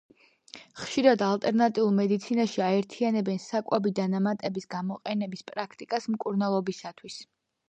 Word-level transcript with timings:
ხშირად 0.83 1.23
ალტერნატიულ 1.25 1.91
მედიცინაში 1.99 2.63
აერთიანებენ 2.69 3.43
საკვები 3.45 3.93
დანამატების 4.01 4.69
გამოყენების 4.73 5.47
პრაქტიკას 5.53 6.11
მკურნალობისათვის. 6.17 7.21